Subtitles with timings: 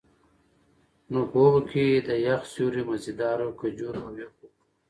[1.11, 4.57] نو په هغو کي د يخ سيُوري، مزيدارو کجورو، او يخو اوبو